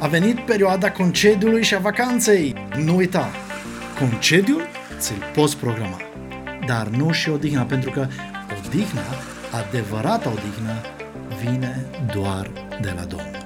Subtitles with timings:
[0.00, 2.54] A venit perioada concediului și a vacanței.
[2.84, 3.30] Nu uita,
[3.98, 4.60] concediul
[4.98, 6.00] ți-l poți programa,
[6.66, 8.06] dar nu și odihna, pentru că
[8.66, 9.02] odihna,
[9.52, 10.72] adevărata odihnă,
[11.42, 13.42] vine doar de la Domnul.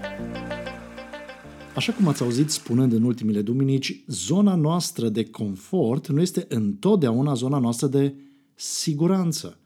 [1.74, 7.34] Așa cum ați auzit spunând în ultimile duminici, zona noastră de confort nu este întotdeauna
[7.34, 8.14] zona noastră de
[8.54, 9.58] siguranță.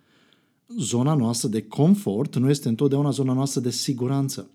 [0.79, 4.51] Zona noastră de confort nu este întotdeauna zona noastră de siguranță.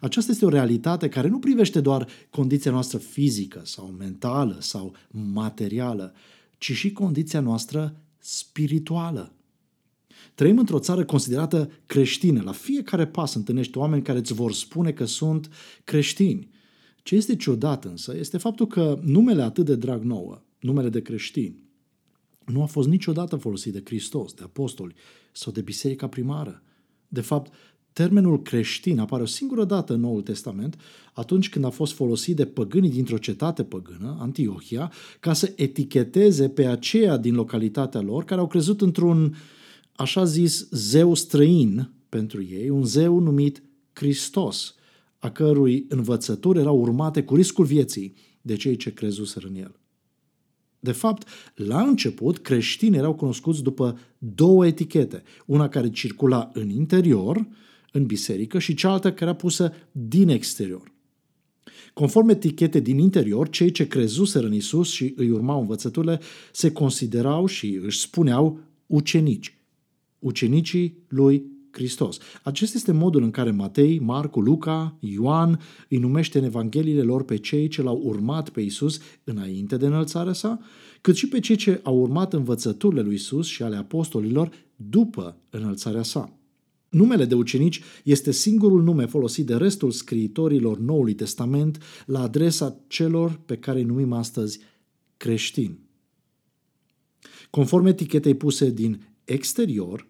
[0.00, 6.14] Aceasta este o realitate care nu privește doar condiția noastră fizică sau mentală sau materială,
[6.58, 9.32] ci și condiția noastră spirituală.
[10.34, 12.42] Trăim într-o țară considerată creștină.
[12.42, 15.50] La fiecare pas întâlnești oameni care îți vor spune că sunt
[15.84, 16.48] creștini.
[17.02, 21.66] Ce este ciudat însă este faptul că numele atât de drag nouă, numele de creștin,
[22.46, 24.94] nu a fost niciodată folosit de Hristos, de apostoli
[25.32, 26.62] sau de biserica primară.
[27.08, 27.52] De fapt,
[27.96, 30.80] termenul creștin apare o singură dată în Noul Testament,
[31.12, 36.66] atunci când a fost folosit de păgânii dintr-o cetate păgână, Antiohia, ca să eticheteze pe
[36.66, 39.36] aceia din localitatea lor care au crezut într-un,
[39.92, 44.74] așa zis, zeu străin pentru ei, un zeu numit Hristos,
[45.18, 49.74] a cărui învățături erau urmate cu riscul vieții de cei ce crezuseră în el.
[50.80, 57.46] De fapt, la început, creștinii erau cunoscuți după două etichete, una care circula în interior,
[57.96, 60.94] în biserică, și cealaltă care era pusă din exterior.
[61.94, 66.20] Conform etichete din interior, cei ce crezuseră în Isus și îi urmau învățăturile
[66.52, 69.58] se considerau și își spuneau ucenici.
[70.18, 72.18] Ucenicii lui Hristos.
[72.42, 77.36] Acesta este modul în care Matei, Marcu, Luca, Ioan îi numește în Evangheliile lor pe
[77.36, 80.60] cei ce l-au urmat pe Isus înainte de înălțarea sa,
[81.00, 86.02] cât și pe cei ce au urmat învățăturile lui Isus și ale apostolilor după înălțarea
[86.02, 86.35] sa.
[86.88, 93.40] Numele de ucenici este singurul nume folosit de restul scriitorilor Noului Testament la adresa celor
[93.46, 94.60] pe care îi numim astăzi
[95.16, 95.78] creștini.
[97.50, 100.06] Conform etichetei puse din exterior,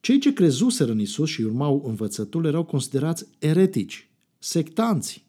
[0.00, 5.24] cei ce crezuseră în Isus și urmau învățătul erau considerați eretici, sectanți.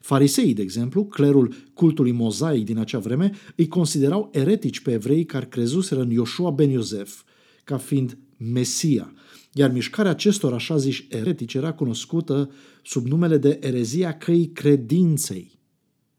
[0.00, 5.46] Fariseii, de exemplu, clerul cultului mozaic din acea vreme, îi considerau eretici pe evrei care
[5.46, 7.22] crezuseră în Ioshua ben Iosef
[7.64, 9.12] ca fiind Mesia,
[9.52, 12.50] iar mișcarea acestor așa ziși eretici era cunoscută
[12.82, 15.58] sub numele de erezia căii credinței.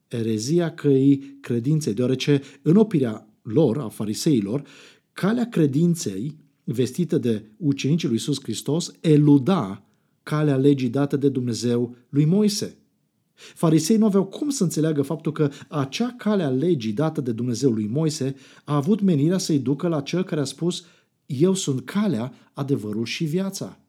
[0.08, 4.64] Erezia căii credinței, deoarece în opirea lor, a fariseilor,
[5.14, 9.86] calea credinței vestită de ucenicii lui Iisus Hristos eluda
[10.24, 12.76] calea legii dată de Dumnezeu lui Moise.
[13.34, 17.72] Farisei nu aveau cum să înțeleagă faptul că acea cale a legii dată de Dumnezeu
[17.72, 20.86] lui Moise a avut menirea să-i ducă la cel care a spus
[21.40, 23.80] Eu sunt calea, adevărul și viața.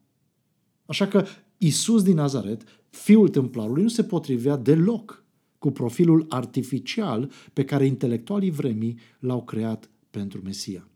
[0.85, 1.25] Așa că
[1.57, 5.23] Isus din Nazaret, fiul templarului, nu se potrivea deloc
[5.57, 10.87] cu profilul artificial pe care intelectualii vremii l-au creat pentru Mesia.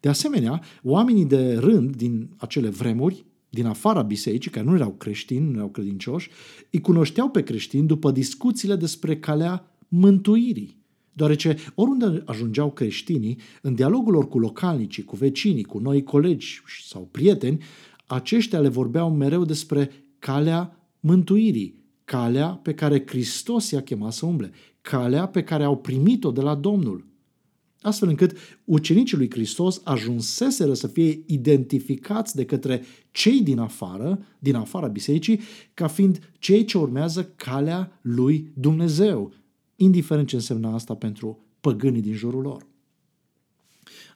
[0.00, 5.50] De asemenea, oamenii de rând din acele vremuri, din afara bisericii, care nu erau creștini,
[5.50, 6.30] nu erau credincioși,
[6.70, 10.81] îi cunoșteau pe creștini după discuțiile despre calea mântuirii.
[11.12, 17.08] Deoarece oriunde ajungeau creștinii, în dialogul lor cu localnicii, cu vecinii, cu noi colegi sau
[17.10, 17.62] prieteni,
[18.06, 24.50] aceștia le vorbeau mereu despre calea mântuirii, calea pe care Hristos i-a chemat să umble,
[24.80, 27.10] calea pe care au primit-o de la Domnul.
[27.80, 34.54] Astfel încât ucenicii lui Hristos ajunseseră să fie identificați de către cei din afară, din
[34.54, 35.40] afara bisericii,
[35.74, 39.32] ca fiind cei ce urmează calea lui Dumnezeu,
[39.82, 42.66] indiferent ce însemna asta pentru păgânii din jurul lor.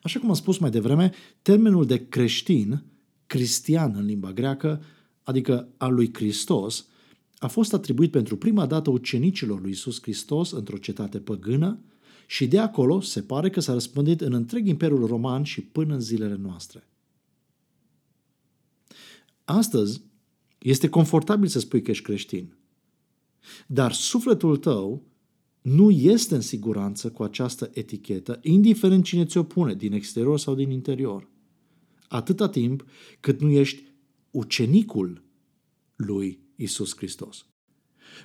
[0.02, 1.12] Așa cum am spus mai devreme,
[1.42, 2.82] termenul de creștin,
[3.26, 4.82] cristian în limba greacă,
[5.22, 6.86] adică al lui Hristos,
[7.38, 11.80] a fost atribuit pentru prima dată ucenicilor lui Isus Hristos într-o cetate păgână,
[12.26, 16.00] și de acolo se pare că s-a răspândit în întreg Imperiul Roman și până în
[16.00, 16.88] zilele noastre.
[19.44, 20.02] Astăzi
[20.58, 22.56] este confortabil să spui că ești creștin,
[23.66, 25.02] dar sufletul tău
[25.66, 30.70] nu este în siguranță cu această etichetă, indiferent cine ți-o pune, din exterior sau din
[30.70, 31.28] interior.
[32.08, 32.84] Atâta timp
[33.20, 33.82] cât nu ești
[34.30, 35.24] ucenicul
[35.96, 37.46] lui Isus Hristos.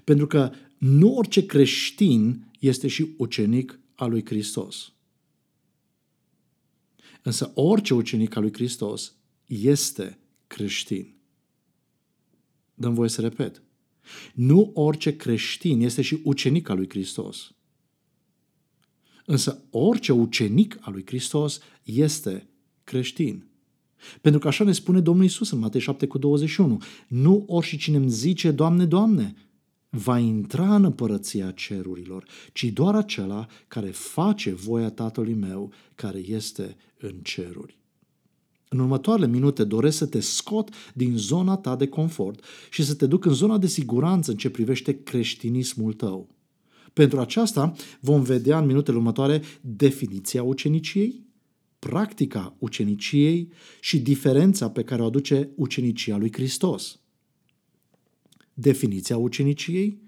[0.04, 4.94] Pentru că nu orice creștin este și ucenic a lui Hristos.
[7.22, 9.16] Însă orice ucenic al lui Hristos
[9.46, 11.16] este creștin.
[12.74, 13.64] Dăm voie să repet.
[14.34, 17.54] Nu orice creștin este și ucenic al lui Hristos.
[19.26, 22.50] Însă orice ucenic al lui Hristos este
[22.84, 23.46] creștin.
[24.22, 26.82] Pentru că așa ne spune Domnul Isus în Matei 7 cu 21.
[27.08, 29.36] Nu orice cine îmi zice, Doamne, Doamne,
[29.90, 36.76] va intra în împărăția cerurilor, ci doar acela care face voia Tatălui meu care este
[36.98, 37.81] în ceruri.
[38.74, 43.06] În următoarele minute doresc să te scot din zona ta de confort și să te
[43.06, 46.36] duc în zona de siguranță în ce privește creștinismul tău.
[46.94, 51.26] Pentru aceasta vom vedea în minutele următoare definiția uceniciei,
[51.80, 57.00] practica uceniciei și diferența pe care o aduce ucenicia lui Hristos.
[58.54, 60.02] Definiția uceniciei,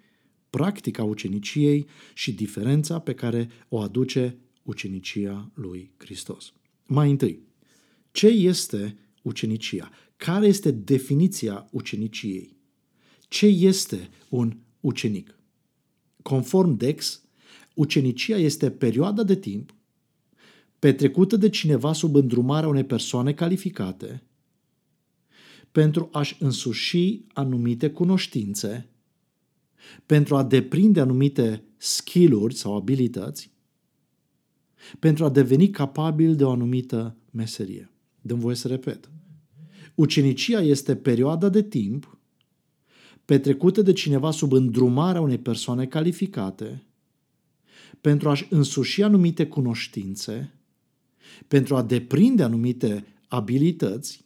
[0.49, 6.53] practica uceniciei și diferența pe care o aduce ucenicia lui Hristos.
[6.85, 7.51] Mai întâi,
[8.13, 9.91] ce este ucenicia?
[10.15, 12.57] Care este definiția uceniciei?
[13.27, 15.37] Ce este un ucenic?
[16.21, 17.21] Conform Dex,
[17.73, 19.75] ucenicia este perioada de timp
[20.79, 24.23] petrecută de cineva sub îndrumarea unei persoane calificate
[25.71, 28.89] pentru a-și însuși anumite cunoștințe,
[30.05, 33.51] pentru a deprinde anumite skill-uri sau abilități,
[34.99, 37.92] pentru a deveni capabil de o anumită meserie.
[38.25, 39.09] Dăm voie să repet.
[39.95, 42.17] Ucenicia este perioada de timp
[43.25, 46.83] petrecută de cineva sub îndrumarea unei persoane calificate
[48.01, 50.53] pentru a-și însuși anumite cunoștințe,
[51.47, 54.25] pentru a deprinde anumite abilități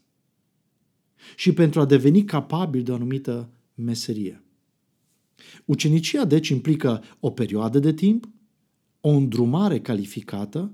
[1.36, 4.44] și pentru a deveni capabil de o anumită meserie.
[5.66, 8.30] Ucenicia, deci, implică o perioadă de timp,
[9.02, 10.72] o îndrumare calificată,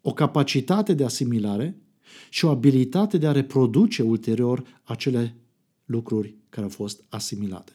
[0.00, 1.83] o capacitate de asimilare
[2.30, 5.36] și o abilitate de a reproduce ulterior acele
[5.84, 7.72] lucruri care au fost asimilate.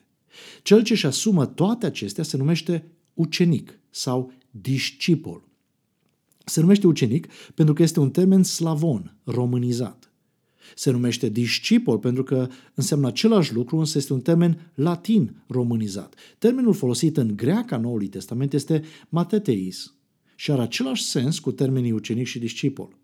[0.64, 5.48] Cel ce își asumă toate acestea se numește ucenic sau discipol.
[6.46, 10.12] Se numește ucenic pentru că este un termen slavon, românizat.
[10.76, 16.16] Se numește discipol pentru că înseamnă același lucru, însă este un termen latin românizat.
[16.38, 19.94] Termenul folosit în greaca Noului Testament este mateteis
[20.36, 22.99] și are același sens cu termenii ucenic și discipol.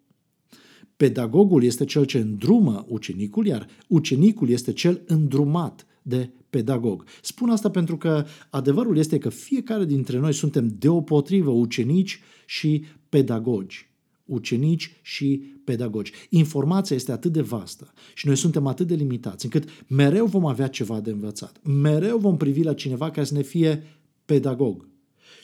[0.97, 7.03] Pedagogul este cel ce îndrumă ucenicul, iar ucenicul este cel îndrumat de pedagog.
[7.21, 13.89] Spun asta pentru că adevărul este că fiecare dintre noi suntem deopotrivă ucenici și pedagogi.
[14.25, 16.11] Ucenici și pedagogi.
[16.29, 20.67] Informația este atât de vastă și noi suntem atât de limitați încât mereu vom avea
[20.67, 21.61] ceva de învățat.
[21.63, 23.83] Mereu vom privi la cineva care să ne fie
[24.25, 24.87] pedagog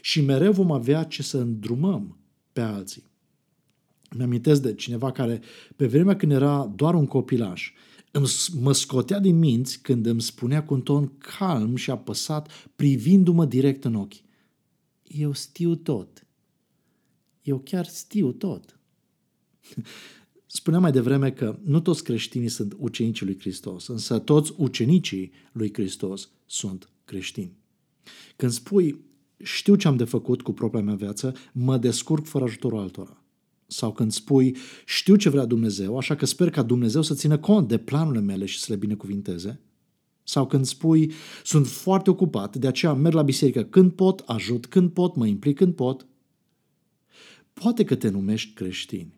[0.02, 2.18] și mereu vom avea ce să îndrumăm
[2.54, 3.11] pe alții.
[4.14, 5.42] Îmi amintesc de cineva care,
[5.76, 7.72] pe vremea când era doar un copilaș,
[8.12, 8.28] îmi,
[8.60, 13.86] mă scotea din minți când îmi spunea cu un ton calm și apăsat, privindu-mă direct
[13.86, 14.14] în ochi.
[15.04, 16.28] Eu știu tot.
[17.42, 18.80] Eu chiar știu tot.
[20.46, 25.74] Spunea mai devreme că nu toți creștinii sunt ucenicii lui Hristos, însă toți ucenicii lui
[25.74, 27.58] Hristos sunt creștini.
[28.36, 29.02] Când spui,
[29.38, 33.21] știu ce am de făcut cu propria mea viață, mă descurc fără ajutorul altora
[33.72, 37.68] sau când spui știu ce vrea Dumnezeu, așa că sper ca Dumnezeu să țină cont
[37.68, 39.60] de planurile mele și să le binecuvinteze,
[40.24, 41.12] sau când spui
[41.44, 45.58] sunt foarte ocupat, de aceea merg la biserică când pot, ajut când pot, mă implic
[45.58, 46.08] când pot,
[47.54, 49.14] poate că te numești creștin,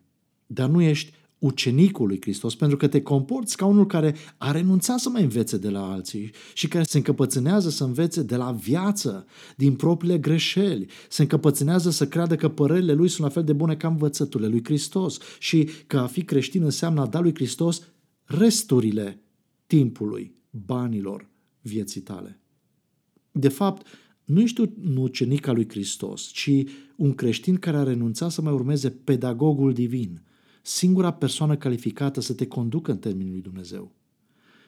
[0.46, 1.12] dar nu ești
[1.44, 5.56] ucenicul lui Hristos, pentru că te comporți ca unul care a renunțat să mai învețe
[5.56, 9.26] de la alții și care se încăpățânează să învețe de la viață,
[9.56, 13.76] din propriile greșeli, se încăpățânează să creadă că părerile lui sunt la fel de bune
[13.76, 17.82] ca învățăturile lui Hristos și că a fi creștin înseamnă a da lui Hristos
[18.24, 19.22] resturile
[19.66, 21.30] timpului, banilor
[21.60, 22.40] vieții tale.
[23.32, 23.86] De fapt,
[24.24, 26.50] nu ești un ucenic al lui Hristos, ci
[26.96, 30.20] un creștin care a renunțat să mai urmeze pedagogul divin–
[30.66, 33.92] singura persoană calificată să te conducă în termenii lui Dumnezeu,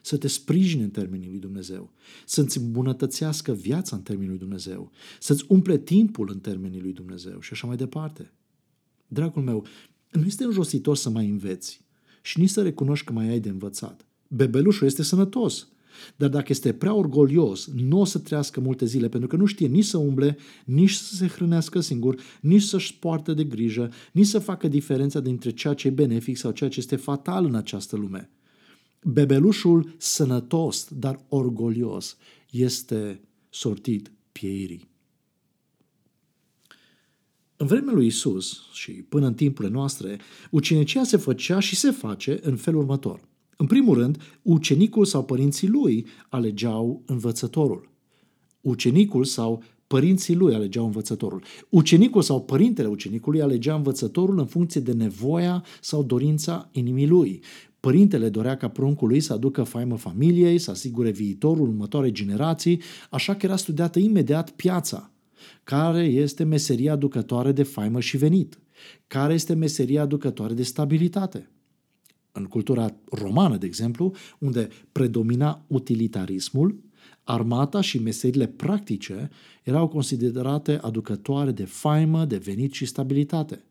[0.02, 1.92] să te sprijine în termenii lui Dumnezeu,
[2.26, 7.52] să-ți îmbunătățească viața în termenii lui Dumnezeu, să-ți umple timpul în termenii lui Dumnezeu și
[7.52, 8.32] așa mai departe.
[9.06, 9.66] Dragul meu,
[10.10, 11.84] nu este înjositor să mai înveți
[12.22, 14.06] și nici să recunoști că mai ai de învățat.
[14.28, 15.68] Bebelușul este sănătos,
[16.16, 19.66] dar dacă este prea orgolios, nu o să trăiască multe zile, pentru că nu știe
[19.66, 24.38] nici să umble, nici să se hrănească singur, nici să-și poartă de grijă, nici să
[24.38, 28.30] facă diferența dintre ceea ce e benefic sau ceea ce este fatal în această lume.
[29.02, 32.16] Bebelușul sănătos, dar orgolios,
[32.50, 34.88] este sortit pieirii.
[37.56, 42.38] În vremea lui Isus și până în timpurile noastre, ucenicia se făcea și se face
[42.42, 43.20] în felul următor–
[43.56, 47.90] în primul rând, ucenicul sau părinții lui alegeau învățătorul.
[48.60, 51.42] Ucenicul sau părinții lui alegeau învățătorul.
[51.68, 57.42] Ucenicul sau părintele ucenicului alegea învățătorul în funcție de nevoia sau dorința inimii lui.
[57.80, 63.34] Părintele dorea ca pruncul lui să aducă faimă familiei, să asigure viitorul următoarei generații, așa
[63.34, 65.10] că era studiată imediat piața.
[65.64, 68.60] Care este meseria aducătoare de faimă și venit?
[69.06, 71.50] Care este meseria aducătoare de stabilitate?
[72.38, 76.80] În cultura romană, de exemplu, unde predomina utilitarismul,
[77.24, 79.30] armata și meserile practice
[79.62, 83.64] erau considerate aducătoare de faimă, de venit și stabilitate.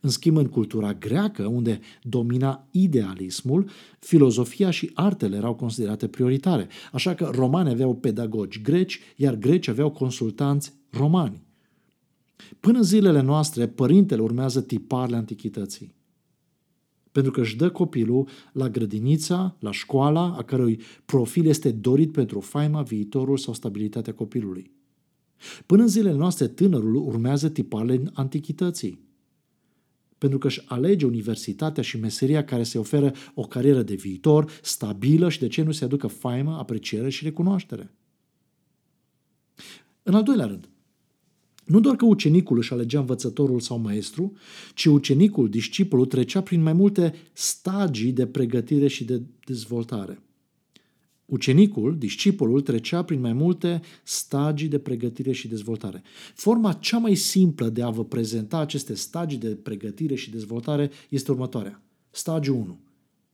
[0.00, 6.68] În schimb, în cultura greacă, unde domina idealismul, filozofia și artele erau considerate prioritare.
[6.92, 11.42] Așa că romani aveau pedagogi greci, iar greci aveau consultanți romani.
[12.60, 15.95] Până în zilele noastre, părintele urmează tiparele antichității.
[17.16, 22.40] Pentru că își dă copilul la grădinița, la școala, a cărui profil este dorit pentru
[22.40, 24.70] faima, viitorul sau stabilitatea copilului.
[25.66, 29.00] Până în zilele noastre, tânărul urmează tiparele antichității
[30.18, 35.28] pentru că își alege universitatea și meseria care se oferă o carieră de viitor, stabilă
[35.28, 37.94] și de ce nu se aducă faimă, apreciere și recunoaștere.
[40.02, 40.68] În al doilea rând,
[41.66, 44.32] nu doar că ucenicul își alegea învățătorul sau maestru,
[44.74, 50.20] ci ucenicul, discipolul, trecea prin mai multe stagii de pregătire și de dezvoltare.
[51.24, 56.02] Ucenicul, discipolul, trecea prin mai multe stagii de pregătire și dezvoltare.
[56.34, 61.30] Forma cea mai simplă de a vă prezenta aceste stagii de pregătire și dezvoltare este
[61.30, 61.82] următoarea.
[62.10, 62.78] Stagiul 1.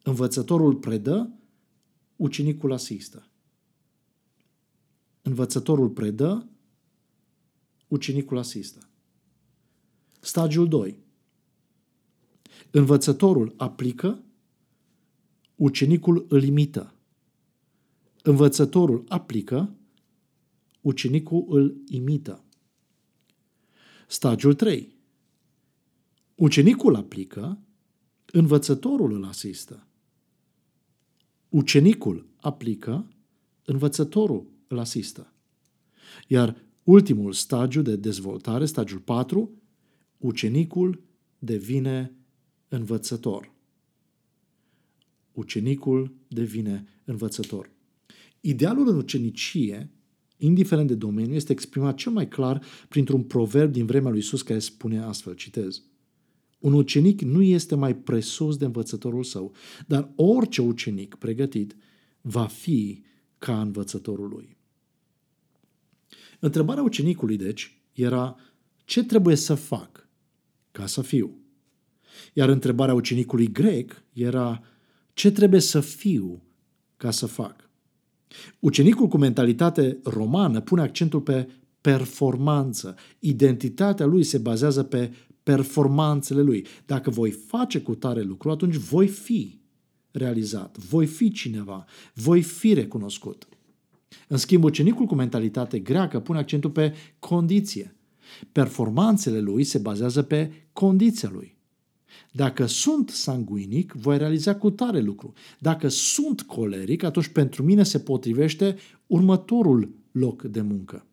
[0.03, 1.33] Învățătorul predă,
[2.17, 3.27] ucenicul asistă.
[5.23, 6.47] Învățătorul predă,
[7.93, 8.89] ucenicul asistă.
[10.21, 10.99] Stagiul 2.
[12.71, 14.25] Învățătorul aplică,
[15.55, 16.95] ucenicul îl imită.
[18.23, 19.77] Învățătorul aplică,
[20.81, 22.45] ucenicul îl imită.
[24.07, 24.97] Stagiul 3.
[26.35, 27.59] Ucenicul aplică,
[28.27, 29.87] învățătorul îl asistă.
[31.49, 33.09] Ucenicul aplică,
[33.65, 35.33] învățătorul îl asistă.
[36.27, 39.51] Iar ultimul stagiu de dezvoltare, stagiul 4,
[40.19, 41.03] ucenicul
[41.39, 42.12] devine
[42.69, 43.53] învățător.
[45.33, 47.71] Ucenicul devine învățător.
[48.41, 49.91] Idealul în ucenicie,
[50.37, 54.59] indiferent de domeniu, este exprimat cel mai clar printr-un proverb din vremea lui Iisus care
[54.59, 55.83] spune astfel, citez,
[56.59, 59.55] un ucenic nu este mai presus de învățătorul său,
[59.87, 61.77] dar orice ucenic pregătit
[62.21, 63.03] va fi
[63.39, 64.57] ca învățătorul lui.
[66.45, 68.37] Întrebarea ucenicului, deci, era
[68.85, 70.09] ce trebuie să fac
[70.71, 71.39] ca să fiu?
[72.33, 74.63] Iar întrebarea ucenicului grec era
[75.13, 76.43] ce trebuie să fiu
[76.97, 77.71] ca să fac?
[78.59, 81.49] Ucenicul cu mentalitate romană pune accentul pe
[81.81, 82.95] performanță.
[83.19, 86.67] Identitatea lui se bazează pe performanțele lui.
[86.87, 89.61] Dacă voi face cu tare lucru, atunci voi fi
[90.11, 91.85] realizat, voi fi cineva,
[92.15, 93.49] voi fi recunoscut.
[94.28, 97.97] În schimb, ucenicul cu mentalitate greacă pune accentul pe condiție.
[98.52, 101.57] Performanțele lui se bazează pe condiția lui.
[102.33, 105.33] Dacă sunt sanguinic, voi realiza cu tare lucru.
[105.59, 108.76] Dacă sunt coleric, atunci pentru mine se potrivește
[109.07, 111.07] următorul loc de muncă.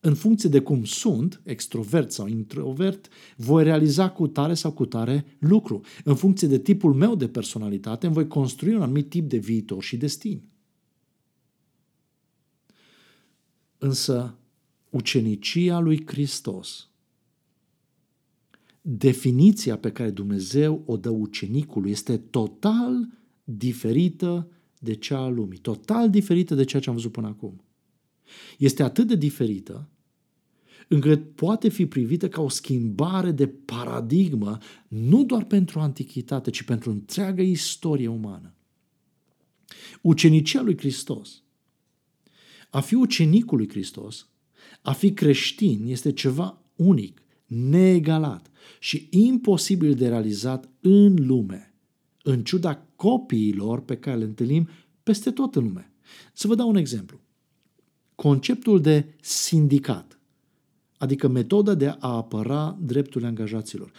[0.00, 5.24] În funcție de cum sunt, extrovert sau introvert, voi realiza cu tare sau cu tare
[5.38, 5.80] lucru.
[6.04, 9.82] În funcție de tipul meu de personalitate, îmi voi construi un anumit tip de viitor
[9.82, 10.42] și destin.
[13.78, 14.38] Însă,
[14.90, 16.88] ucenicia lui Hristos
[18.88, 23.08] definiția pe care Dumnezeu o dă ucenicului este total
[23.44, 27.64] diferită de cea a lumii, total diferită de ceea ce am văzut până acum.
[28.58, 29.88] Este atât de diferită
[30.88, 36.90] încât poate fi privită ca o schimbare de paradigmă nu doar pentru antichitate, ci pentru
[36.90, 38.54] întreaga istorie umană.
[40.02, 41.42] Ucenicia lui Hristos,
[42.70, 44.28] a fi ucenicul lui Hristos,
[44.82, 51.74] a fi creștin este ceva unic, neegalat și imposibil de realizat în lume,
[52.22, 54.68] în ciuda copiilor pe care le întâlnim
[55.02, 55.92] peste tot în lume.
[56.32, 57.20] Să vă dau un exemplu.
[58.14, 60.20] Conceptul de sindicat,
[60.98, 63.92] adică metoda de a apăra drepturile angajaților.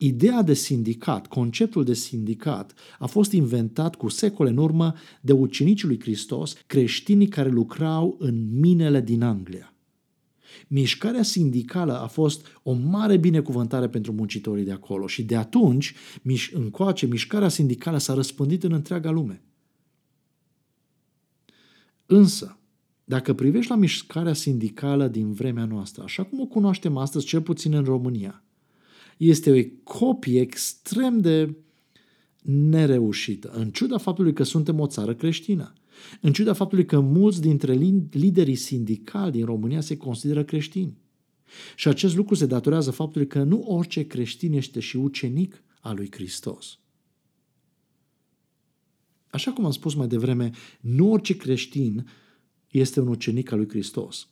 [0.00, 5.86] Ideea de sindicat, conceptul de sindicat, a fost inventat cu secole în urmă de ucenicii
[5.86, 9.72] lui Hristos, creștinii care lucrau în minele din Anglia.
[10.68, 15.94] Mișcarea sindicală a fost o mare binecuvântare pentru muncitorii de acolo și de atunci,
[16.52, 19.42] încoace, mișcarea sindicală s-a răspândit în întreaga lume.
[22.06, 22.58] Însă,
[23.04, 27.72] dacă privești la mișcarea sindicală din vremea noastră, așa cum o cunoaștem astăzi, cel puțin
[27.72, 28.42] în România,
[29.18, 31.54] este o copie extrem de
[32.42, 35.72] nereușită, în ciuda faptului că suntem o țară creștină,
[36.20, 37.72] în ciuda faptului că mulți dintre
[38.10, 40.96] liderii sindicali din România se consideră creștini.
[41.76, 46.08] Și acest lucru se datorează faptului că nu orice creștin este și ucenic al lui
[46.10, 46.78] Hristos.
[49.30, 52.08] Așa cum am spus mai devreme, nu orice creștin
[52.70, 54.28] este un ucenic al lui Hristos.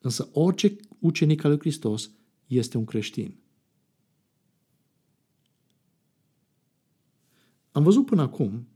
[0.00, 2.10] Însă orice ucenic al lui Hristos
[2.46, 3.34] este un creștin.
[7.78, 8.68] Am văzut până acum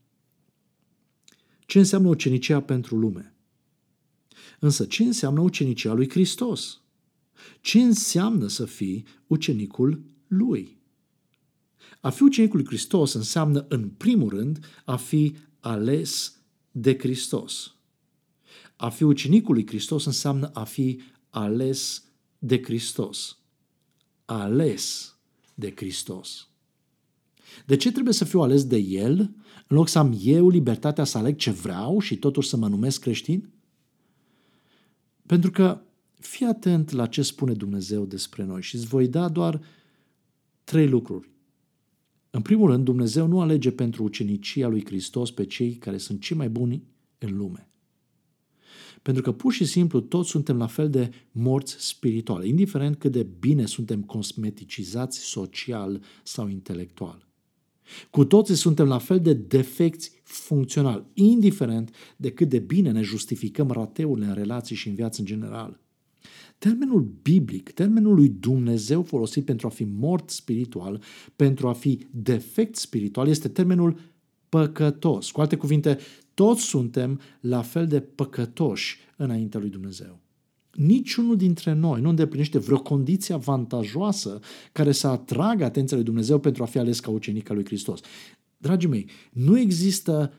[1.67, 3.35] ce înseamnă ucenicia pentru lume.
[4.59, 6.81] Însă ce înseamnă ucenicia lui Hristos?
[7.61, 10.79] Ce înseamnă să fii ucenicul lui?
[12.01, 16.41] A fi ucenicul lui Hristos înseamnă, în primul rând, a fi ales
[16.71, 17.75] de Hristos.
[18.77, 22.05] A fi ucenicul lui Hristos înseamnă a fi ales
[22.39, 23.39] de Hristos.
[24.25, 25.17] Ales
[25.55, 26.52] de Hristos.
[27.67, 29.19] De ce trebuie să fiu ales de El,
[29.67, 33.01] în loc să am eu libertatea să aleg ce vreau și totuși să mă numesc
[33.01, 33.51] creștin?
[35.27, 35.81] Pentru că
[36.19, 39.61] fii atent la ce spune Dumnezeu despre noi și îți voi da doar
[40.65, 41.31] trei lucruri.
[42.31, 46.37] În primul rând, Dumnezeu nu alege pentru ucenicia lui Hristos pe cei care sunt cei
[46.37, 46.83] mai buni
[47.19, 47.67] în lume.
[49.03, 53.27] Pentru că pur și simplu toți suntem la fel de morți spirituale, indiferent cât de
[53.39, 57.32] bine suntem cosmeticizați social sau intelectual.
[58.11, 63.71] Cu toții suntem la fel de defecți funcțional, indiferent de cât de bine ne justificăm
[63.71, 65.81] rateurile în relații și în viață în general.
[66.59, 71.03] Termenul biblic, termenul lui Dumnezeu folosit pentru a fi mort spiritual,
[71.37, 73.99] pentru a fi defect spiritual, este termenul
[74.49, 75.31] păcătos.
[75.31, 75.99] Cu alte cuvinte,
[76.35, 80.22] toți suntem la fel de păcătoși înaintea lui Dumnezeu.
[80.73, 84.41] Niciunul dintre noi nu îndeplinește vreo condiție avantajoasă
[84.73, 88.01] care să atragă atenția lui Dumnezeu pentru a fi ales ca ucenic al lui Hristos.
[88.57, 90.33] Dragii mei, nu există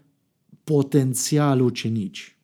[0.63, 2.37] potențial ucenici.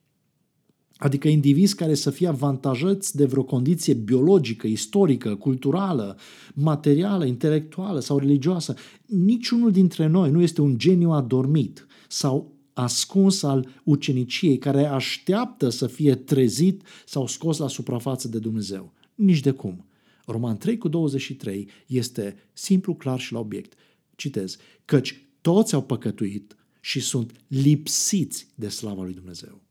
[0.97, 6.17] Adică indivizi care să fie avantajați de vreo condiție biologică, istorică, culturală,
[6.53, 8.75] materială, intelectuală sau religioasă.
[9.05, 15.87] Niciunul dintre noi nu este un geniu adormit sau ascuns al uceniciei care așteaptă să
[15.87, 18.93] fie trezit sau scos la suprafață de Dumnezeu.
[19.15, 19.85] Nici de cum.
[20.25, 23.73] Roman 3 cu 23 este simplu, clar și la obiect.
[24.15, 29.61] Citez, căci toți au păcătuit și sunt lipsiți de slava lui Dumnezeu.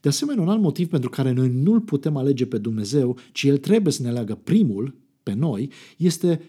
[0.00, 3.58] De asemenea, un alt motiv pentru care noi nu-L putem alege pe Dumnezeu, ci El
[3.58, 6.42] trebuie să ne aleagă primul, pe noi, este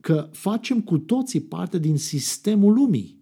[0.00, 3.19] că facem cu toții parte din sistemul lumii.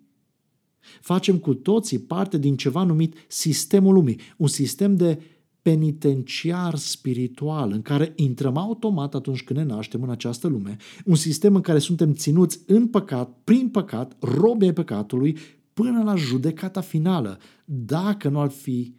[1.00, 5.22] Facem cu toții parte din ceva numit sistemul lumii, un sistem de
[5.62, 11.54] penitenciar spiritual în care intrăm automat atunci când ne naștem în această lume, un sistem
[11.54, 15.36] în care suntem ținuți în păcat, prin păcat, robe ai păcatului,
[15.72, 18.94] până la judecata finală, dacă nu ar fi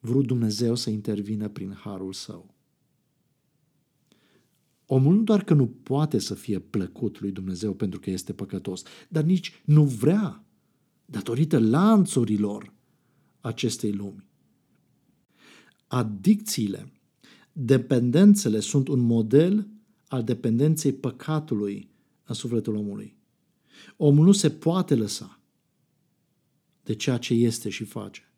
[0.00, 2.54] vrut Dumnezeu să intervină prin harul său.
[4.86, 8.82] Omul nu doar că nu poate să fie plăcut lui Dumnezeu pentru că este păcătos,
[9.08, 10.43] dar nici nu vrea,
[11.04, 12.72] datorită lanțurilor
[13.40, 14.24] acestei lumi.
[15.86, 16.92] Adicțiile,
[17.52, 19.68] dependențele sunt un model
[20.08, 21.90] al dependenței păcatului
[22.24, 23.16] în sufletul omului.
[23.96, 25.40] Omul nu se poate lăsa
[26.82, 28.32] de ceea ce este și face.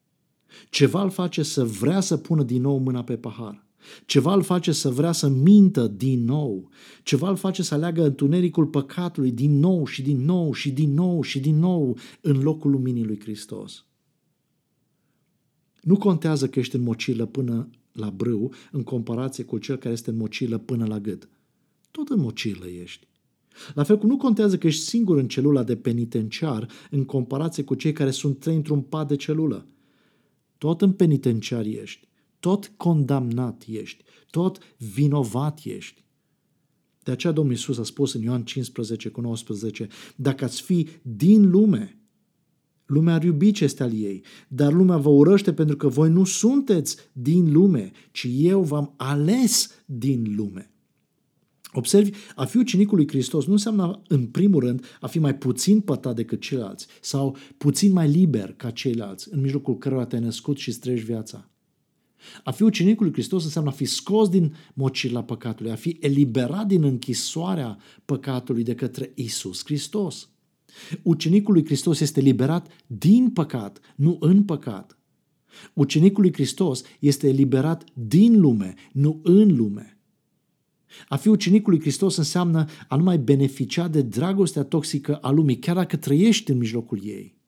[0.71, 3.66] Ceva îl face să vrea să pună din nou mâna pe pahar.
[4.07, 6.69] Ceva îl face să vrea să mintă din nou.
[7.03, 11.23] Ceva îl face să aleagă întunericul păcatului din nou și din nou și din nou
[11.23, 13.85] și din nou în locul luminii lui Hristos.
[15.83, 20.11] Nu contează că ești în mocilă până la brâu în comparație cu cel care este
[20.11, 21.29] în mocilă până la gât.
[21.91, 23.07] Tot în mocilă ești.
[23.75, 27.75] La fel cum nu contează că ești singur în celula de penitenciar în comparație cu
[27.75, 29.67] cei care sunt trei într-un pat de celulă
[30.59, 32.09] tot în penitenciar ești,
[32.47, 36.05] tot condamnat ești, tot vinovat ești.
[37.03, 41.51] De aceea Domnul Iisus a spus în Ioan 15 cu 19, dacă ați fi din
[41.51, 42.01] lume,
[42.85, 46.25] lumea ar iubi ce este al ei, dar lumea vă urăște pentru că voi nu
[46.25, 50.71] sunteți din lume, ci eu v-am ales din lume.
[51.73, 55.81] Observi, a fi ucenicul lui Hristos nu înseamnă, în primul rând, a fi mai puțin
[55.81, 60.73] pătat decât ceilalți sau puțin mai liber ca ceilalți, în mijlocul cărora te-ai născut și
[60.73, 61.51] străiești viața.
[62.45, 66.67] A fi ucenicul lui Hristos înseamnă a fi scos din mocila păcatului, a fi eliberat
[66.67, 70.29] din închisoarea păcatului de către Isus Hristos.
[71.03, 74.99] Ucenicul lui Hristos este liberat din păcat, nu în păcat.
[75.73, 79.99] Ucenicul lui Hristos este eliberat din lume, nu în lume.
[81.09, 85.59] A fi ucenicul lui Hristos înseamnă a nu mai beneficia de dragostea toxică a lumii,
[85.59, 87.39] chiar dacă trăiești în mijlocul ei,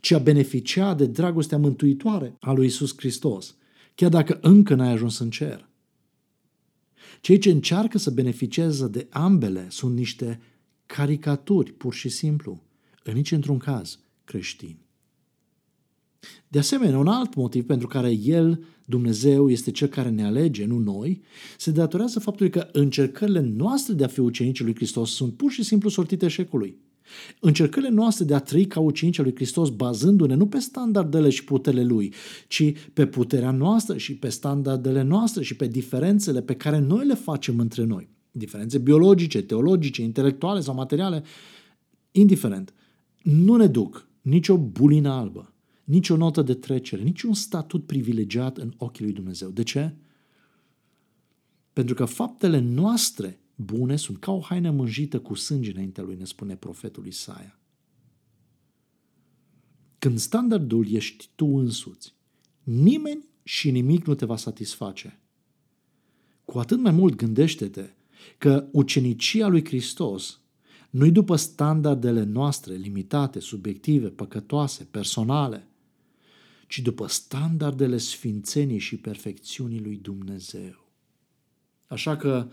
[0.00, 3.56] ci a beneficia de dragostea mântuitoare a lui Isus Hristos,
[3.96, 5.68] chiar dacă încă n-ai ajuns în cer.
[7.20, 10.40] Cei ce încearcă să beneficieze de ambele sunt niște
[10.86, 12.62] caricaturi, pur și simplu,
[13.04, 14.84] în nici într-un caz creștini.
[16.48, 20.78] De asemenea, un alt motiv pentru care El, Dumnezeu, este Cel care ne alege, nu
[20.78, 21.22] noi,
[21.58, 25.62] se datorează faptului că încercările noastre de a fi ucenici lui Hristos sunt pur și
[25.62, 26.78] simplu sortite eșecului.
[27.40, 31.84] Încercările noastre de a trăi ca ucenici lui Hristos bazându-ne nu pe standardele și puterile
[31.84, 32.14] Lui,
[32.48, 37.14] ci pe puterea noastră și pe standardele noastre și pe diferențele pe care noi le
[37.14, 38.08] facem între noi.
[38.30, 41.22] Diferențe biologice, teologice, intelectuale sau materiale,
[42.10, 42.74] indiferent,
[43.22, 45.50] nu ne duc nicio bulină albă
[45.86, 49.50] nici o notă de trecere, nici un statut privilegiat în ochii lui Dumnezeu.
[49.50, 49.94] De ce?
[51.72, 56.24] Pentru că faptele noastre bune sunt ca o haină mânjită cu sânge înaintea lui, ne
[56.24, 57.58] spune profetul Isaia.
[59.98, 62.14] Când standardul ești tu însuți,
[62.62, 65.20] nimeni și nimic nu te va satisface.
[66.44, 67.90] Cu atât mai mult gândește-te
[68.38, 70.40] că ucenicia lui Hristos
[70.90, 75.68] nu-i după standardele noastre limitate, subiective, păcătoase, personale,
[76.68, 80.90] ci după standardele sfințenii și perfecțiunii lui Dumnezeu.
[81.86, 82.48] Așa că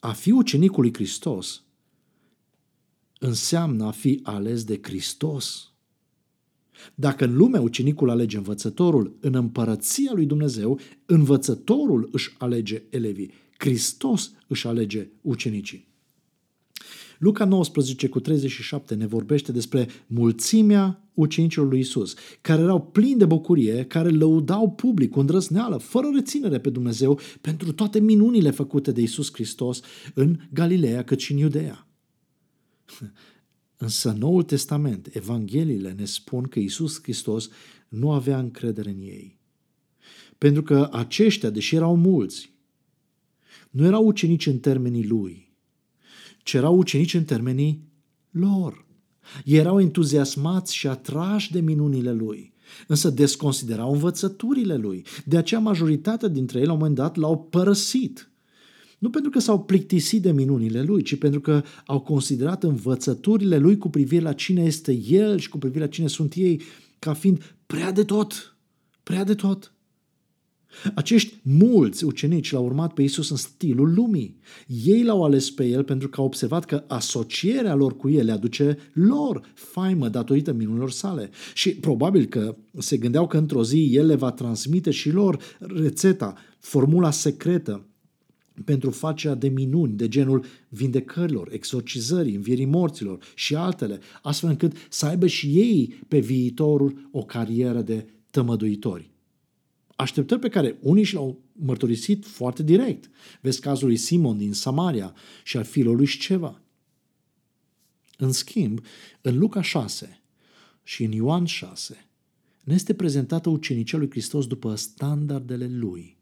[0.00, 1.66] a fi ucenicul lui Hristos
[3.18, 5.70] înseamnă a fi ales de Hristos.
[6.94, 14.32] Dacă în lume ucenicul alege învățătorul, în împărăția lui Dumnezeu, învățătorul își alege elevii, Hristos
[14.46, 15.85] își alege ucenicii.
[17.18, 23.24] Luca 19 cu 37 ne vorbește despre mulțimea ucenicilor lui Isus, care erau plini de
[23.24, 29.00] bucurie, care lăudau public cu îndrăzneală, fără reținere pe Dumnezeu, pentru toate minunile făcute de
[29.00, 29.80] Isus Hristos
[30.14, 31.88] în Galileea cât și în Iudeea.
[33.76, 37.48] Însă Noul Testament, Evangheliile ne spun că Isus Hristos
[37.88, 39.38] nu avea încredere în ei.
[40.38, 42.54] Pentru că aceștia, deși erau mulți,
[43.70, 45.45] nu erau ucenici în termenii lui,
[46.46, 47.88] ci erau ucenici în termenii
[48.30, 48.86] lor.
[49.44, 52.52] Ei erau entuziasmați și atrași de minunile lui,
[52.86, 55.04] însă desconsiderau învățăturile lui.
[55.24, 58.30] De aceea majoritatea dintre ei la un moment dat l-au părăsit.
[58.98, 63.78] Nu pentru că s-au plictisit de minunile lui, ci pentru că au considerat învățăturile lui
[63.78, 66.62] cu privire la cine este el și cu privire la cine sunt ei
[66.98, 68.56] ca fiind prea de tot.
[69.02, 69.72] Prea de tot.
[70.94, 74.38] Acești mulți ucenici l-au urmat pe Isus în stilul lumii.
[74.84, 78.32] Ei l-au ales pe el pentru că au observat că asocierea lor cu el le
[78.32, 81.30] aduce lor faimă datorită minunilor sale.
[81.54, 86.34] Și probabil că se gândeau că într-o zi el le va transmite și lor rețeta,
[86.58, 87.86] formula secretă
[88.64, 95.06] pentru facerea de minuni de genul vindecărilor, exorcizării, învierii morților și altele, astfel încât să
[95.06, 99.15] aibă și ei pe viitorul o carieră de tămăduitori.
[99.96, 103.10] Așteptări pe care unii și le-au mărturisit foarte direct.
[103.40, 106.60] Vezi cazul lui Simon din Samaria și al fiilor lui Sceva.
[108.18, 108.80] În schimb,
[109.20, 110.20] în Luca 6
[110.82, 112.06] și în Ioan 6
[112.64, 116.16] ne este prezentată ucenicia lui Hristos după standardele lui.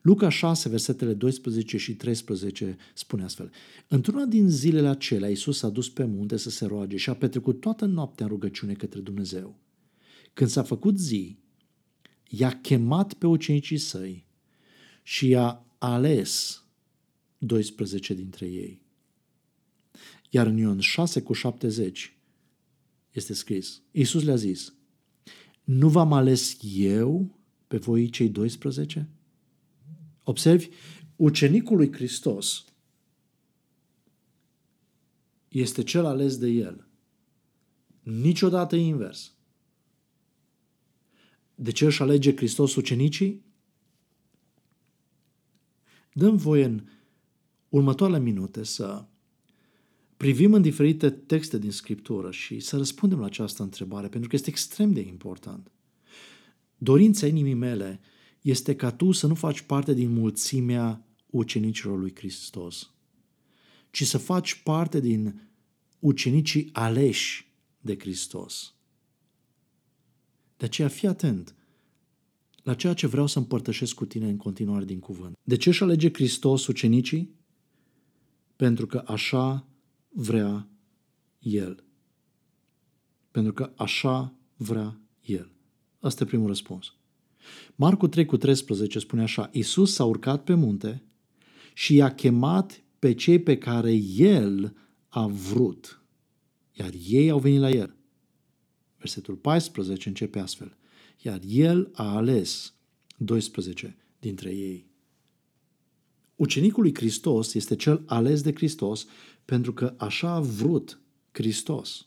[0.00, 3.50] Luca 6, versetele 12 și 13 spune astfel.
[3.88, 7.60] Într-una din zilele acelea, Iisus s-a dus pe munte să se roage și a petrecut
[7.60, 9.58] toată noaptea în rugăciune către Dumnezeu.
[10.32, 11.38] Când s-a făcut zi,
[12.28, 14.26] i-a chemat pe ucenicii săi
[15.02, 16.62] și i-a ales
[17.38, 18.82] 12 dintre ei.
[20.30, 22.16] Iar în Ion 6 cu 70
[23.10, 24.74] este scris, Iisus le-a zis,
[25.64, 29.08] nu v-am ales eu pe voi cei 12?
[30.22, 30.68] Observi,
[31.16, 32.64] ucenicul lui Hristos
[35.48, 36.86] este cel ales de el.
[38.02, 39.32] Niciodată invers.
[41.60, 43.44] De ce își alege Hristos ucenicii?
[46.12, 46.88] Dăm voie în
[47.68, 49.04] următoarele minute să
[50.16, 54.50] privim în diferite texte din Scriptură și să răspundem la această întrebare, pentru că este
[54.50, 55.70] extrem de important.
[56.76, 58.00] Dorința inimii mele
[58.40, 62.90] este ca tu să nu faci parte din mulțimea ucenicilor lui Hristos,
[63.90, 65.50] ci să faci parte din
[65.98, 68.72] ucenicii aleși de Hristos.
[70.58, 71.54] De aceea fii atent
[72.62, 75.38] la ceea ce vreau să împărtășesc cu tine în continuare din cuvânt.
[75.42, 77.34] De ce își alege Hristos ucenicii?
[78.56, 79.66] Pentru că așa
[80.08, 80.68] vrea
[81.38, 81.84] El.
[83.30, 85.50] Pentru că așa vrea El.
[86.00, 86.92] Asta e primul răspuns.
[87.74, 91.02] Marcu 3 cu 13 spune așa, Iisus s-a urcat pe munte
[91.74, 94.76] și i-a chemat pe cei pe care El
[95.08, 96.02] a vrut,
[96.72, 97.97] iar ei au venit la El.
[98.98, 100.76] Versetul 14 începe astfel.
[101.22, 102.74] Iar El a ales
[103.16, 104.86] 12 dintre ei.
[106.36, 109.06] Ucenicul lui Hristos este cel ales de Hristos
[109.44, 111.00] pentru că așa a vrut
[111.32, 112.06] Hristos.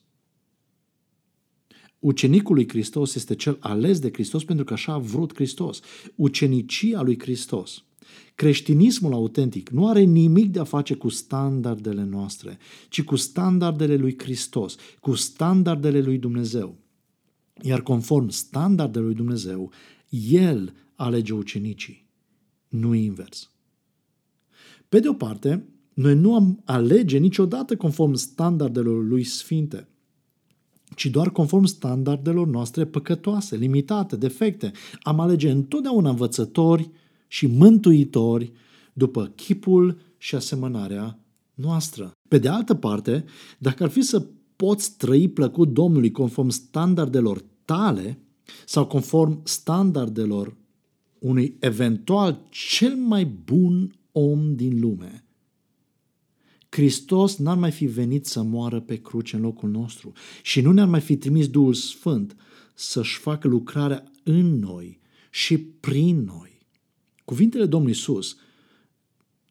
[1.99, 5.80] Ucenicul lui Hristos este cel ales de Hristos pentru că așa a vrut Hristos.
[6.15, 7.84] Ucenicia lui Hristos.
[8.36, 12.58] Creștinismul autentic nu are nimic de a face cu standardele noastre,
[12.89, 16.81] ci cu standardele lui Hristos, cu standardele lui Dumnezeu.
[17.62, 19.71] Iar conform standardele lui Dumnezeu,
[20.30, 22.08] El alege ucenicii,
[22.67, 23.52] nu invers.
[24.89, 29.88] Pe de o parte, noi nu am alege niciodată conform standardelor lui sfinte,
[30.95, 34.71] ci doar conform standardelor noastre păcătoase, limitate, defecte.
[35.02, 36.89] Am alege întotdeauna învățători
[37.28, 38.52] și mântuitori
[38.93, 41.19] după chipul și asemănarea
[41.54, 42.12] noastră.
[42.30, 43.26] Pe de altă parte,
[43.58, 48.20] dacă ar fi să poți trăi plăcut Domnului conform standardelor tale
[48.66, 50.56] sau conform standardelor
[51.20, 55.26] unui eventual cel mai bun om din lume,
[56.70, 60.88] Hristos n-ar mai fi venit să moară pe cruce în locul nostru și nu ne-ar
[60.88, 62.36] mai fi trimis Duhul Sfânt
[62.74, 66.68] să-și facă lucrarea în noi și prin noi.
[67.26, 68.38] Cuvintele Domnului Isus,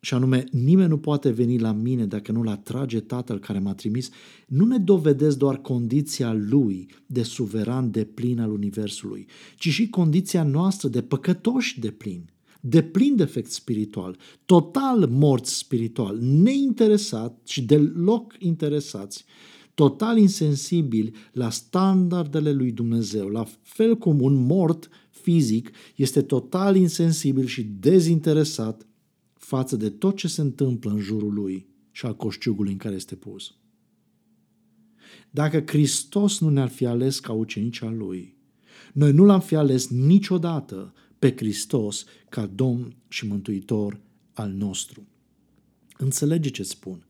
[0.01, 4.09] și anume, nimeni nu poate veni la mine dacă nu-l atrage Tatăl care m-a trimis,
[4.47, 10.43] nu ne dovedesc doar condiția Lui de suveran de plin al Universului, ci și condiția
[10.43, 18.35] noastră de păcătoși de plin de plin defect spiritual, total morți spiritual, neinteresat și deloc
[18.39, 19.25] interesați,
[19.75, 27.47] total insensibili la standardele lui Dumnezeu, la fel cum un mort fizic este total insensibil
[27.47, 28.87] și dezinteresat
[29.51, 33.15] față de tot ce se întâmplă în jurul lui și al coșciugului în care este
[33.15, 33.55] pus.
[35.31, 38.37] Dacă Hristos nu ne-ar fi ales ca ucenici al lui,
[38.93, 44.01] noi nu l-am fi ales niciodată pe Hristos ca Domn și Mântuitor
[44.33, 45.07] al nostru.
[45.99, 47.07] Înțelege ce spun.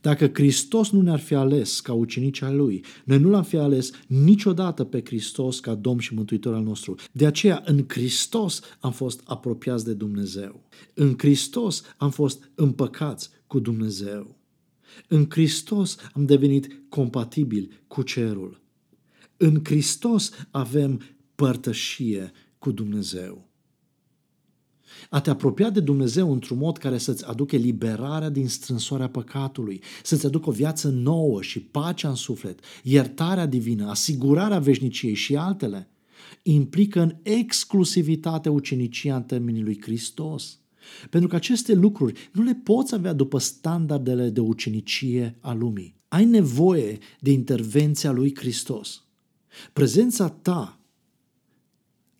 [0.00, 3.90] Dacă Hristos nu ne-ar fi ales ca ucenici al Lui, noi nu l-am fi ales
[4.06, 6.94] niciodată pe Hristos ca Domn și Mântuitor al nostru.
[7.12, 10.68] De aceea, în Hristos am fost apropiați de Dumnezeu.
[10.94, 14.36] În Hristos am fost împăcați cu Dumnezeu.
[15.08, 18.60] În Hristos am devenit compatibili cu cerul.
[19.36, 21.00] În Hristos avem
[21.34, 23.47] părtășie cu Dumnezeu.
[25.10, 30.26] A te apropia de Dumnezeu într-un mod care să-ți aducă liberarea din strânsoarea păcatului, să-ți
[30.26, 35.90] aducă o viață nouă și pacea în suflet, iertarea divină, asigurarea veșniciei și altele,
[36.42, 40.58] implică în exclusivitate ucenicia în termenii lui Hristos.
[41.10, 45.96] Pentru că aceste lucruri nu le poți avea după standardele de ucenicie a lumii.
[46.08, 49.02] Ai nevoie de intervenția lui Hristos.
[49.72, 50.80] Prezența ta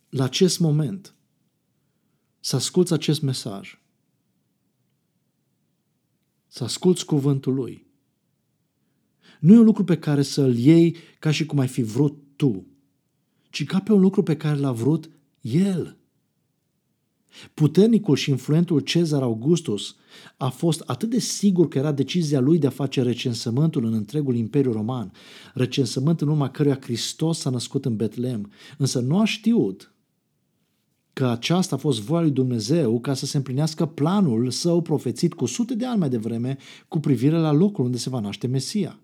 [0.09, 1.13] la acest moment
[2.39, 3.79] să asculți acest mesaj,
[6.47, 7.87] să asculți cuvântul lui.
[9.39, 12.65] Nu e un lucru pe care să-l iei ca și cum ai fi vrut tu,
[13.49, 15.09] ci ca pe un lucru pe care l-a vrut
[15.41, 15.97] el.
[17.53, 19.95] Puternicul și influentul Cezar Augustus
[20.37, 24.35] a fost atât de sigur că era decizia lui de a face recensământul în întregul
[24.35, 25.11] Imperiu Roman,
[25.53, 29.93] recensământ în urma căruia Hristos s-a născut în Betlehem, însă nu a știut
[31.19, 35.45] că aceasta a fost voia lui Dumnezeu ca să se împlinească planul său profețit cu
[35.45, 38.99] sute de ani mai devreme cu privire la locul unde se va naște Mesia.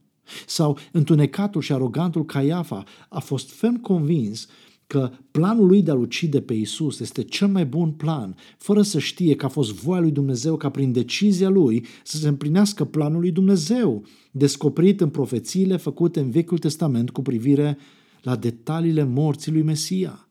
[0.48, 4.48] Sau întunecatul și arogantul Caiafa a fost ferm convins
[4.88, 9.00] că planul lui de a-L ucide pe Isus este cel mai bun plan, fără să
[9.00, 13.20] știe că a fost voia lui Dumnezeu ca prin decizia lui să se împlinească planul
[13.20, 17.78] lui Dumnezeu, descoperit în profețiile făcute în Vechiul Testament cu privire
[18.22, 20.26] la detaliile morții lui Mesia.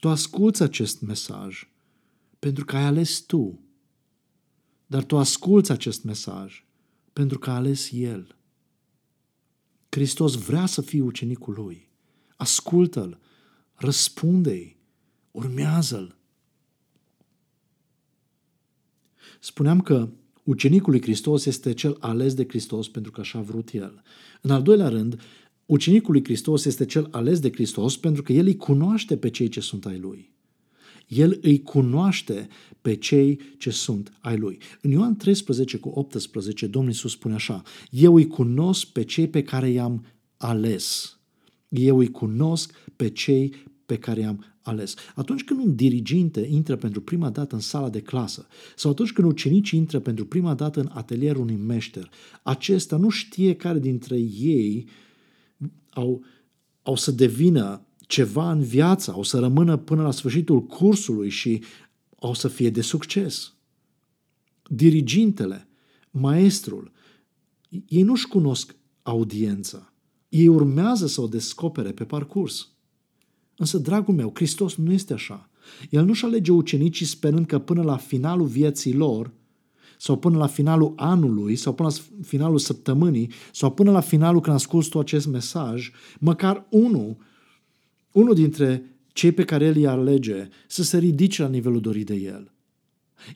[0.00, 1.68] Tu asculți acest mesaj
[2.38, 3.60] pentru că ai ales tu.
[4.86, 6.64] Dar tu asculți acest mesaj
[7.12, 8.36] pentru că a ales El.
[9.88, 11.88] Hristos vrea să fii ucenicul Lui.
[12.36, 13.18] Ascultă-L,
[13.74, 14.76] răspunde-i,
[15.30, 16.16] urmează-L.
[19.40, 20.08] Spuneam că
[20.44, 24.02] ucenicul lui Hristos este cel ales de Hristos pentru că așa a vrut El.
[24.40, 25.20] În al doilea rând,
[25.70, 29.48] Ucenicul lui Hristos este cel ales de Hristos pentru că el îi cunoaște pe cei
[29.48, 30.32] ce sunt ai lui.
[31.08, 32.48] El îi cunoaște
[32.80, 34.58] pe cei ce sunt ai lui.
[34.80, 39.42] În Ioan 13 cu 18, Domnul Iisus spune așa, Eu îi cunosc pe cei pe
[39.42, 40.04] care i-am
[40.36, 41.18] ales.
[41.68, 43.54] Eu îi cunosc pe cei
[43.86, 44.94] pe care i-am ales.
[45.14, 49.28] Atunci când un diriginte intră pentru prima dată în sala de clasă sau atunci când
[49.28, 52.10] ucenicii intră pentru prima dată în atelierul unui meșter,
[52.42, 54.86] acesta nu știe care dintre ei
[55.90, 56.24] au,
[56.82, 61.62] au să devină ceva în viață, au să rămână până la sfârșitul cursului și
[62.20, 63.54] au să fie de succes.
[64.68, 65.68] Dirigintele,
[66.10, 66.92] maestrul,
[67.86, 69.92] ei nu-și cunosc audiența.
[70.28, 72.68] Ei urmează să o descopere pe parcurs.
[73.56, 75.50] Însă, dragul meu, Hristos nu este așa.
[75.90, 79.32] El nu-și alege ucenicii sperând că până la finalul vieții lor,
[80.00, 84.56] sau până la finalul anului, sau până la finalul săptămânii, sau până la finalul când
[84.56, 87.16] asculți tu acest mesaj, măcar unul,
[88.12, 92.14] unul dintre cei pe care el îi alege să se ridice la nivelul dorit de
[92.14, 92.52] el.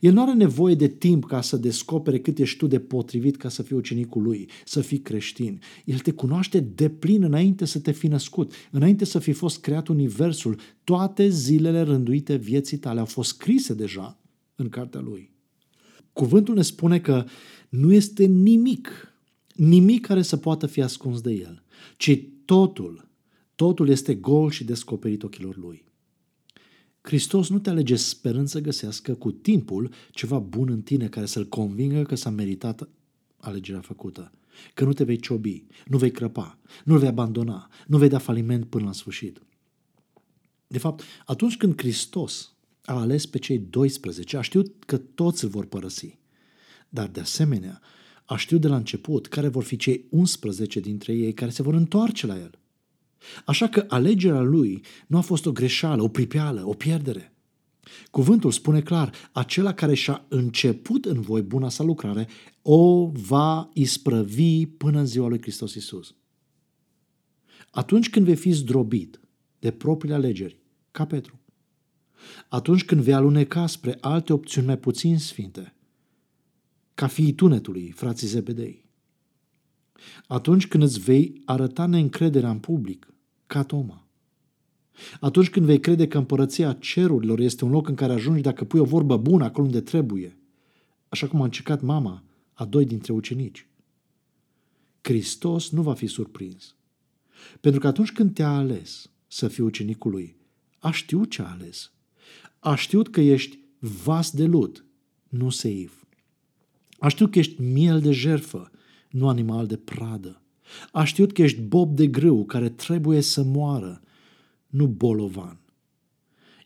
[0.00, 3.48] El nu are nevoie de timp ca să descopere cât ești tu de potrivit ca
[3.48, 5.60] să fii ucenicul lui, să fii creștin.
[5.84, 9.88] El te cunoaște de plin înainte să te fi născut, înainte să fi fost creat
[9.88, 10.58] universul.
[10.84, 14.18] Toate zilele rânduite vieții tale au fost scrise deja
[14.54, 15.33] în cartea lui.
[16.14, 17.24] Cuvântul ne spune că
[17.68, 19.14] nu este nimic,
[19.54, 21.62] nimic care să poată fi ascuns de el,
[21.96, 23.08] ci totul,
[23.54, 25.84] totul este gol și descoperit ochilor lui.
[27.00, 31.48] Hristos nu te alege sperând să găsească cu timpul ceva bun în tine care să-l
[31.48, 32.88] convingă că s-a meritat
[33.36, 34.32] alegerea făcută.
[34.74, 38.64] Că nu te vei ciobi, nu vei crăpa, nu vei abandona, nu vei da faliment
[38.64, 39.42] până la sfârșit.
[40.66, 42.53] De fapt, atunci când Hristos
[42.84, 46.18] a ales pe cei 12, a știut că toți îl vor părăsi.
[46.88, 47.80] Dar de asemenea,
[48.24, 51.74] a știut de la început care vor fi cei 11 dintre ei care se vor
[51.74, 52.58] întoarce la el.
[53.44, 57.34] Așa că alegerea lui nu a fost o greșeală, o pripeală, o pierdere.
[58.10, 62.28] Cuvântul spune clar, acela care și-a început în voi buna sa lucrare,
[62.62, 66.14] o va isprăvi până în ziua lui Hristos Isus.
[67.70, 69.20] Atunci când vei fi zdrobit
[69.58, 70.58] de propriile alegeri,
[70.90, 71.40] ca Petru,
[72.48, 75.74] atunci când vei aluneca spre alte opțiuni mai puțin sfinte,
[76.94, 78.84] ca fiii tunetului, frații Zebedei,
[80.26, 83.14] atunci când îți vei arăta neîncrederea în public,
[83.46, 84.06] ca Toma.
[85.20, 88.80] Atunci când vei crede că împărăția cerurilor este un loc în care ajungi dacă pui
[88.80, 90.38] o vorbă bună acolo unde trebuie,
[91.08, 93.68] așa cum a încercat mama a doi dintre ucenici.
[95.00, 96.74] Hristos nu va fi surprins.
[97.60, 100.36] Pentru că atunci când te-a ales să fii ucenicul lui,
[100.78, 101.92] a știut ce a ales.
[102.64, 104.84] A știut că ești vas de lut,
[105.28, 106.06] nu seiv.
[106.98, 108.70] A știut că ești miel de jerfă,
[109.10, 110.42] nu animal de pradă.
[110.92, 114.02] A știut că ești bob de grâu care trebuie să moară,
[114.66, 115.58] nu bolovan.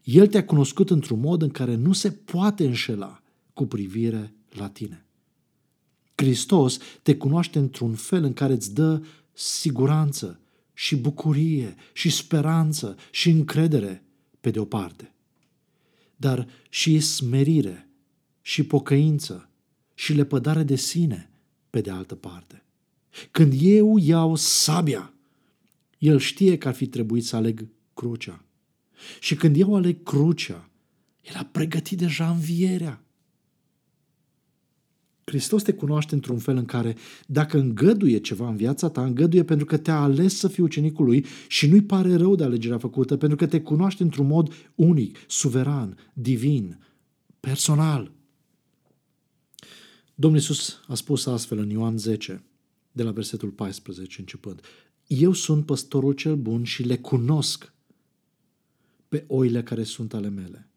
[0.05, 3.23] El te-a cunoscut într-un mod în care nu se poate înșela
[3.55, 5.07] cu privire la tine.
[6.15, 10.41] Hristos te cunoaște într-un fel în care îți dă siguranță
[10.75, 14.05] și bucurie și speranță și încredere
[14.41, 15.13] pe de o parte,
[16.21, 17.89] dar și smerire
[18.41, 19.51] și pocăință
[19.95, 21.31] și lepădare de sine
[21.71, 22.63] pe de altă parte.
[23.31, 25.15] Când eu iau sabia,
[25.99, 28.45] el știe că ar fi trebuit să aleg crucea.
[29.21, 30.71] Și când eu aleg crucea,
[31.23, 33.03] el a pregătit deja învierea.
[35.29, 39.67] Hristos te cunoaște într-un fel în care, dacă îngăduie ceva în viața ta, îngăduie pentru
[39.67, 43.37] că te-a ales să fii ucenicul lui și nu-i pare rău de alegerea făcută, pentru
[43.37, 46.79] că te cunoaște într-un mod unic, suveran, divin,
[47.41, 48.13] personal.
[50.15, 52.43] Domnul Iisus a spus astfel în Ioan 10,
[52.93, 54.61] de la versetul 14 începând.
[55.07, 57.73] Eu sunt păstorul cel bun și le cunosc
[59.09, 60.69] pe oile care sunt ale mele.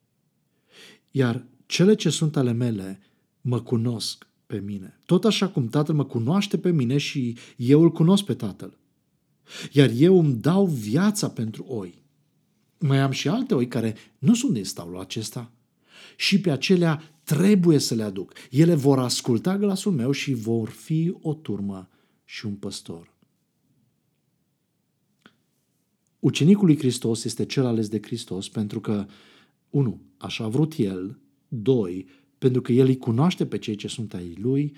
[1.11, 2.99] Iar cele ce sunt ale mele
[3.41, 4.99] mă cunosc pe mine.
[5.05, 8.77] Tot așa cum Tatăl mă cunoaște pe mine și eu îl cunosc pe Tatăl.
[9.71, 12.03] Iar eu îmi dau viața pentru oi.
[12.79, 15.51] Mai am și alte oi care nu sunt din staulul acesta.
[16.15, 18.33] Și pe acelea trebuie să le aduc.
[18.49, 21.89] Ele vor asculta glasul meu și vor fi o turmă
[22.25, 23.13] și un păstor.
[26.19, 29.05] Ucenicul lui Hristos este cel ales de Hristos pentru că,
[29.69, 32.07] unu, așa a vrut el, doi,
[32.41, 34.75] pentru că el îi cunoaște pe cei ce sunt ai lui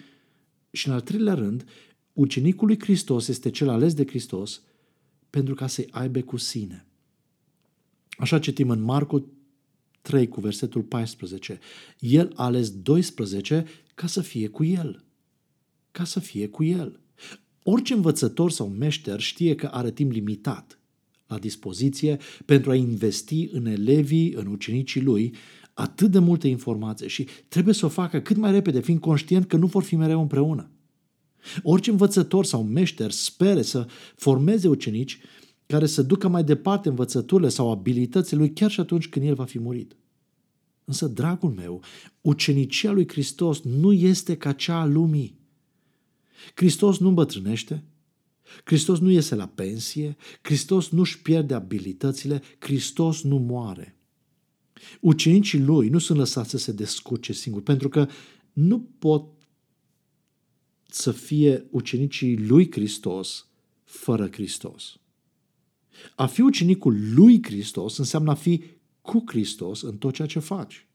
[0.71, 1.65] și, în al treilea rând,
[2.13, 4.61] ucenicul lui Hristos este cel ales de Hristos
[5.29, 6.85] pentru ca să-i aibă cu sine.
[8.09, 9.31] Așa citim în Marcu
[10.01, 11.59] 3 cu versetul 14.
[11.99, 15.03] El a ales 12 ca să fie cu el.
[15.91, 16.99] Ca să fie cu el.
[17.63, 20.79] Orice învățător sau meșter știe că are timp limitat
[21.27, 25.33] la dispoziție pentru a investi în elevii, în ucenicii lui,
[25.73, 29.57] atât de multe informații și trebuie să o facă cât mai repede, fiind conștient că
[29.57, 30.71] nu vor fi mereu împreună.
[31.63, 35.19] Orice învățător sau meșter spere să formeze ucenici,
[35.65, 39.45] care să ducă mai departe învățăturile sau abilitățile lui chiar și atunci când el va
[39.45, 39.95] fi murit.
[40.85, 41.81] Însă, dragul meu,
[42.21, 45.39] ucenicia lui Hristos nu este ca cea a lumii.
[46.55, 47.83] Hristos nu îmbătrânește,
[48.63, 53.92] Hristos nu iese la pensie, Hristos nu-și pierde abilitățile, Hristos nu moare.
[54.99, 58.07] Ucenicii lui nu sunt lăsați să se descurce singuri, pentru că
[58.53, 59.25] nu pot
[60.87, 63.47] să fie ucenicii lui Hristos
[63.83, 64.97] fără Hristos.
[66.15, 68.63] A fi ucenicul lui Hristos înseamnă a fi
[69.01, 70.87] cu Hristos în tot ceea ce faci.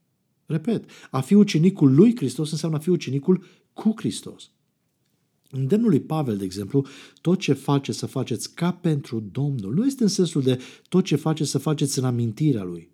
[0.46, 4.50] Repet, a fi ucenicul lui Hristos înseamnă a fi ucenicul cu Hristos.
[5.50, 6.86] Îndemnul lui Pavel, de exemplu,
[7.20, 11.16] tot ce face să faceți ca pentru Domnul, nu este în sensul de tot ce
[11.16, 12.90] face să faceți în amintirea Lui,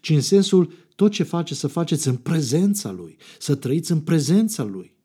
[0.00, 4.64] ci în sensul tot ce face să faceți în prezența Lui, să trăiți în prezența
[4.64, 4.96] Lui.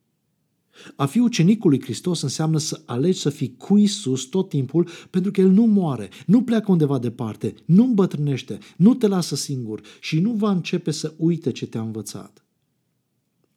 [0.96, 5.32] A fi ucenicul lui Hristos înseamnă să alegi să fii cu Isus tot timpul pentru
[5.32, 10.20] că El nu moare, nu pleacă undeva departe, nu îmbătrânește, nu te lasă singur și
[10.20, 12.46] nu va începe să uite ce te-a învățat.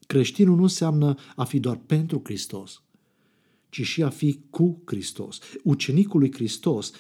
[0.07, 2.83] Creștinul nu înseamnă a fi doar pentru Hristos,
[3.69, 5.39] ci și a fi cu Hristos.
[5.63, 6.93] Ucenicul lui Hristos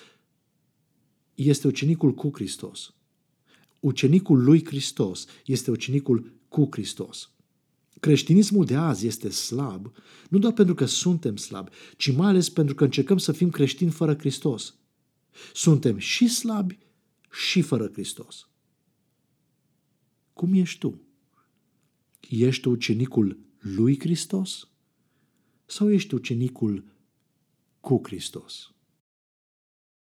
[1.34, 2.94] este ucenicul cu Hristos.
[3.84, 7.30] Ucenicul lui Hristos este ucenicul cu Hristos.
[8.00, 9.92] Creștinismul de azi este slab,
[10.28, 13.90] nu doar pentru că suntem slabi, ci mai ales pentru că încercăm să fim creștini
[13.90, 14.74] fără Hristos.
[15.52, 16.78] Suntem și slabi
[17.30, 18.48] și fără Hristos.
[20.32, 21.00] Cum ești tu?
[22.28, 24.68] Ești ucenicul lui Hristos?
[25.66, 26.84] Sau ești ucenicul
[27.80, 28.73] cu Hristos?